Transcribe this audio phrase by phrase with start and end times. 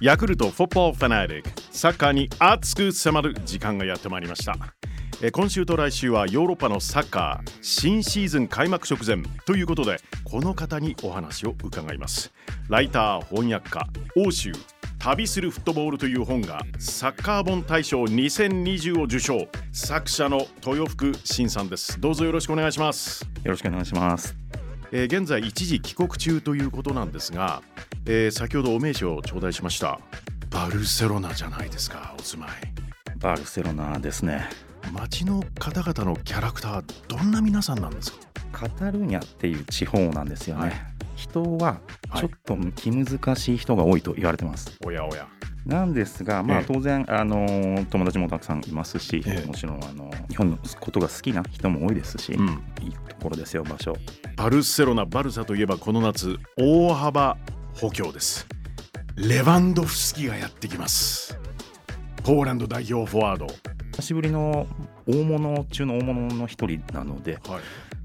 [0.00, 1.50] ヤクルトフォッポーファナリック。
[1.70, 4.56] サッカーに熱く迫る時間がやってまいりました。
[5.32, 12.32] 今週と来週はヨーロッパのサッカー新シーズン開幕直前ということでこの方にお話を伺います。
[12.68, 14.52] ライター翻訳家欧州
[14.98, 19.48] 旅するフットボールという本がサッカー本大賞2020を受賞。
[19.72, 22.00] 作者の豊福慎さんです。
[22.00, 23.22] どうぞよろしくお願いします。
[23.44, 24.36] よろしくお願いします。
[24.90, 27.62] えー、現在一時帰国中ということなんですが、
[28.06, 30.00] えー、先ほどお名刺を頂戴しました。
[30.50, 32.50] バルセロナじゃないですかお住まい。
[33.18, 34.48] バルセロナですね。
[34.92, 38.18] 街の方々のキャラクターどんな皆さんなんですか？
[38.52, 40.72] カタルーニャっていう地方なんですよね、はい、
[41.28, 41.80] 人は
[42.16, 45.28] ちょっと気難しい人が多いと言われてます、はい、おやおや。
[45.66, 52.46] なんですが、まあ、当然、あの友達もたくさんいますし、もちろんあの日本のことが好きな人も多いですし、うん、
[52.80, 53.94] いいところですよ場所。
[54.36, 57.36] バルセロナバルサといえばこの夏大幅
[57.74, 58.46] 補強です。
[59.16, 61.38] レバンドフスキがやってきます。
[62.24, 63.46] ポーランド代表フォワード。
[63.96, 64.66] 久しぶりの
[65.06, 67.60] 大物中の大物の一人なので、はい、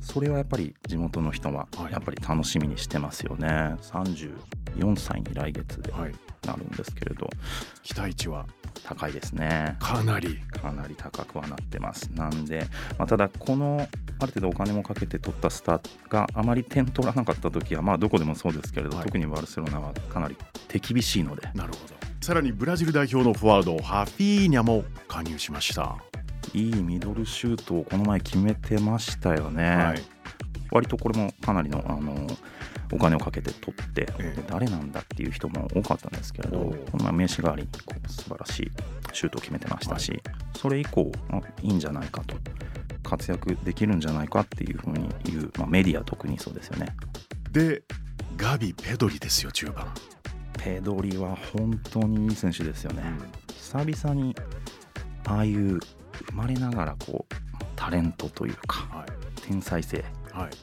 [0.00, 5.92] それはやっぱり地元の人はやっぱり楽しみにしてますよね、はい、34歳に来月で
[6.46, 7.28] なるんですけれど、
[7.82, 8.46] 期待値は
[8.84, 9.76] 高いですね。
[9.80, 10.38] かなり。
[10.50, 12.10] かなり高くはなってます。
[12.14, 12.66] なんで、
[12.98, 13.86] まあ、ただこの
[14.20, 25.96] ある程度お金もかけて取ったスターがあまり点取らなかった時はまあどこでもそうですけれど、はい、特にバルセロナはかなり手厳しいのでなるほどさらにブラジル代表のフォワードハフィーニャも加入しました
[26.54, 30.02] いいミドルシュートをこの前決めてましたよね、はい、
[30.70, 32.26] 割とこれもかなりのあの
[32.90, 38.70] お金をかけて取って、ええ、誰なんだっていう人も多かったんですけれど、まあ、名刺代わりにこう素晴らしい
[39.12, 40.22] シュートを決めてましたし、はい、
[40.56, 42.36] それ以降、まあ、いいんじゃないかと
[43.02, 46.94] 活躍できるんじゃないかっていうふうに言う、まあ、メディア特にそうですよね。
[47.52, 47.82] で
[48.36, 49.86] ガビ・ペドリですよ中盤。
[50.58, 53.02] ペドリは本当にいい選手ですよね。
[53.04, 54.34] うん、久々に
[55.26, 55.78] ああいう
[56.26, 57.34] 生まれながらこう
[57.76, 60.04] タレントというか、はい、天才性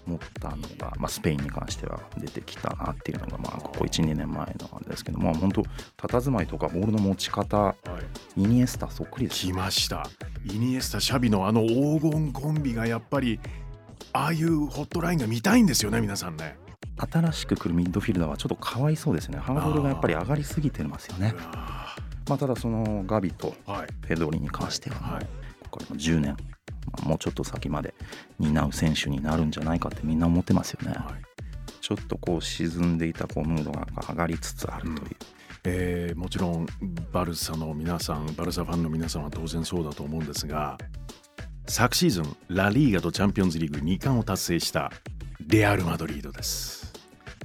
[0.06, 5.64] 持ったのが、まあ、スペインに関しては出てきたなっていうのが、まあ、ここ12年前のあれですけども本当
[5.98, 7.76] 佇まいとかボールの持ち方、は
[8.38, 10.08] い、イニエスタそっくりです、ね、きました。
[10.46, 13.40] イニエスタシャビのあの黄金コンビがやっぱり
[14.14, 16.58] ああいうホットラインが見たいんですよね皆さんね。
[16.98, 19.38] 新しく来るミッドフィルダーはちょっとかわいそうですね。
[19.38, 21.34] ハードルがやっぱり上がりすぎてますよね。
[22.28, 23.54] まあ、ただそのガビと
[24.08, 25.45] ペドリに関しては、はい、ここ
[25.80, 26.38] から10年
[27.04, 27.94] もうちょっと先まで
[28.40, 30.96] 担う選手になるんじゃないかってみんな思ってますよね。
[30.96, 31.22] はい、
[31.82, 34.96] ちょっとこう沈んでいたこうムードが上がりつつあるという。
[35.00, 35.36] うん
[35.68, 36.68] えー、もちろん
[37.12, 40.78] バルサの皆さんバルサファンの皆さんは当然そうだと思うんですが
[41.68, 44.92] 昨シーズンラ・リーガとチャンピオンズリーグ2冠を達成した
[45.48, 46.94] レアル・マドリードです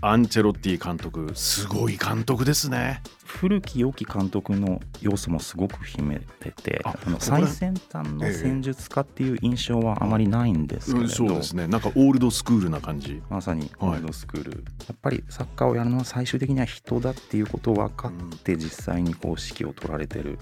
[0.03, 11.67] アンチェロッティ監督すごい監督ですね古き良き監督の要素もすごく秘めててあの最先端の戦術家っていう印象はあまりないんですけれど、ええそうですね。
[11.67, 13.23] なんかオールドスクールな感じ。
[13.31, 20.39] まさにオールドスクール、はい、やっぱりサッカーをやるのは最終的には人だっていうことを分かって実際にこう指揮を取られてる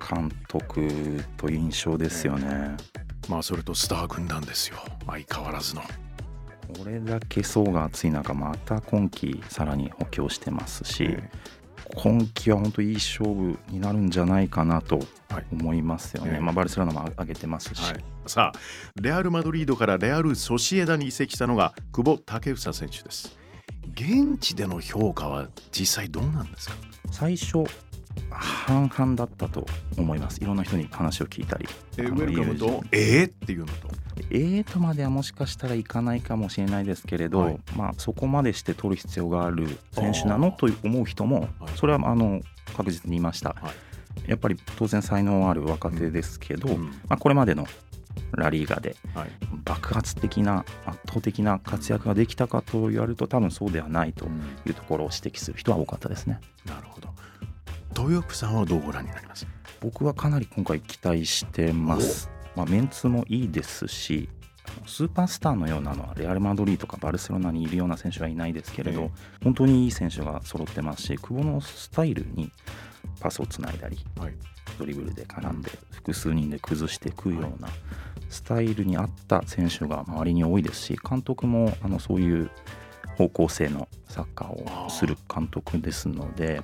[0.00, 2.76] 監督という印象ですよね、ね
[3.28, 4.78] まあそれとスター軍団ですよ。
[5.06, 5.82] 相変わらずの。
[5.82, 11.18] これだけ層が厚い中また今季さらに補強してますし、
[11.94, 15.00] 今季は本当いい勝負になるんじゃないかなと
[15.52, 18.58] 思いますよね、はい、まあ、バルセロナも上げてますし、はい、さあ
[19.00, 23.36] レアル・マドリードからレアル・ソシエダに移籍したのが久保建英選手です。
[23.94, 26.76] 現地での評価は実際どうなんですか？
[27.10, 27.64] 最初
[28.30, 29.66] 半々だったと
[29.98, 30.40] 思います。
[30.42, 31.66] いろんな人に話を聞いたり。
[31.98, 32.82] えウェルカムと？
[32.92, 33.88] えー、っていうのと？
[34.30, 42.40] えーとまではもしかしたらいかないかもしれないですけれど、はい、まあ、そこまでして取る必要がある選手なのと思う人もそれはあの
[42.76, 43.72] 確実にいました、は
[44.26, 47.66] い、やっぱり当然才能ある若手ですけど、うん、まあ、これまでの
[48.32, 48.96] ラリーガで
[49.64, 54.26] 爆発的な圧倒的な活躍ができたかと言われると多分そうではないと
[54.66, 56.40] いうところを指摘する人は多かったですね。
[56.66, 57.10] なるほど。
[57.98, 59.46] 豊福さんはどうご覧になります？
[59.80, 62.30] 僕はかなり今回期待してます。
[62.56, 64.28] まあ、メンツもいいですし
[64.86, 69.10] スーパースターのようなのはレアル・マドリーとかバルセロナにいるような選手はいないですけれど、
[69.42, 72.50] 本当にいい選手が揃ってますし久保のスタイルに
[73.20, 74.34] パスをつないだり、はい、
[74.78, 77.68] ドリブルで絡んで複数人で崩していくような
[78.28, 82.50] スタイルに合った選手が周りに多いですし監督もあのそういう
[83.18, 86.62] 方向性のサッカーをする監督ですので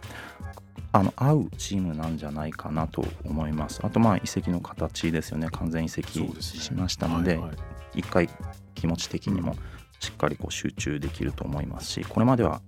[0.93, 3.81] あの合うチームなんじゃないかなと思います。
[3.83, 7.57] あとまあ移籍の形ですよね完全移籍しましたのではいはい
[7.95, 8.29] 一回
[8.75, 9.57] 気持ち的にも
[9.99, 12.61] しっかりこう集中できると思いますしこれまでは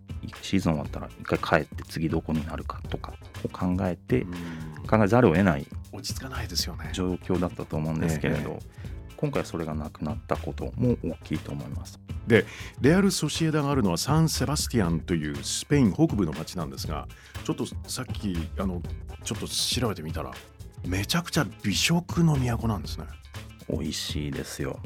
[0.42, 3.14] シーズン終わったら一回帰って次どこになるかとか
[3.44, 4.34] を考えてうん
[4.90, 6.90] 考えざるを得ない落ち着かないですよね。
[6.92, 8.58] 状況だったと思うんですけれど、え
[9.16, 12.00] 今回それがなくなったことも大きいと思います。
[12.80, 17.08] レアル・ソシエダがあるのはサン・セバスティアンというスペイン北部の町なんですが
[17.44, 18.80] ちょっとさっきあの
[19.24, 20.30] ちょっと調べてみたら
[20.86, 23.04] めちゃくちゃ美食の都なんですね。
[23.68, 24.80] 美味しいですよ。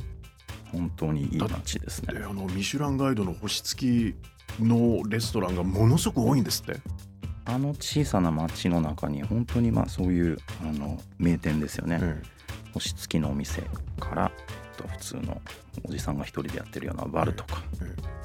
[0.72, 2.24] 本当にいい街ですねで。
[2.24, 4.14] あのミシュランガイドの星付
[4.58, 6.80] きのレストランがものすごく多いんですって。
[7.46, 11.98] あの小さな町の中に本当にまあそういうあの名店ですよね。
[12.02, 12.22] え
[12.72, 13.62] 星付きのお店
[14.00, 14.32] から
[15.04, 15.40] 通の
[15.84, 18.24] おじさんが一人でやってるようなバルとか、ええ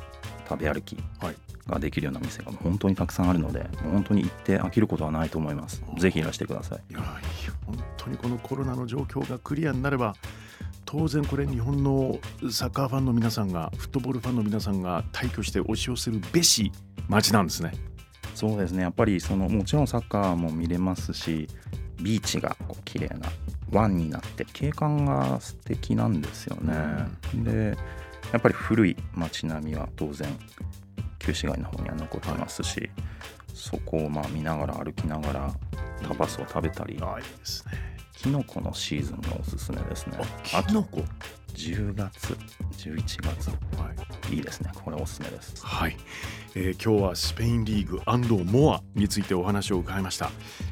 [0.50, 1.36] 食べ歩きはい。
[1.68, 5.84] ができるような店が本当にたくさんあるので本当に行って飽きることはないと思います。
[6.00, 6.80] ぜひいらしてください。
[6.92, 7.02] いや
[7.66, 10.16] 本当にこのコロナの状況がクリアになれば
[10.86, 12.18] 当然これ日本の
[12.52, 16.72] サッカーファンの皆さんがフットボールファンの皆さんが退去して押し寄せるべし
[17.08, 17.74] 街なんですね。
[18.40, 18.84] そうですね。
[18.84, 21.50] やっぱりそのもちろんサッカーも見れますし
[22.02, 23.30] ビーチがこう綺麗な
[23.70, 26.74] 湾になって景観が素敵なんですよね、
[27.44, 27.78] で
[28.32, 30.30] やっぱり古い街並みは当然
[31.20, 32.90] 旧市街の方には残ってますし、
[33.54, 35.54] そこをまあ見ながら歩きながら
[36.00, 36.98] タパスを食べたり。
[37.02, 37.74] ああいいですね。
[38.14, 40.18] キノコのシーズンがおすすめですね。
[40.54, 41.04] あキノコ
[41.54, 42.38] ？10月
[42.78, 43.50] 11月。
[43.50, 43.56] は
[44.30, 44.72] い、いいですね。
[44.84, 45.66] これおすすめです。
[45.66, 45.96] はい。
[46.56, 48.02] えー今日はスペインリーグ
[48.44, 50.32] モアについてお話を伺いました。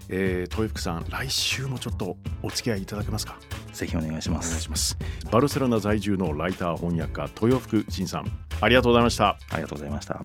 [0.10, 3.38] えー、豊福さん来週もちょっとお付き合いいただけますか？
[3.74, 4.98] ぜひお願いしまお願いすします。
[5.32, 9.38] バルセロナ在住のライター翻訳家豊福仁さんありがとうございました。
[9.52, 10.20] ありがとうございました